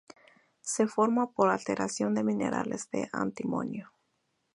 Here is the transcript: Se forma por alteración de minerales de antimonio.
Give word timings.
Se 0.61 0.87
forma 0.87 1.29
por 1.31 1.49
alteración 1.51 2.15
de 2.15 2.23
minerales 2.23 2.89
de 2.89 3.07
antimonio. 3.13 3.93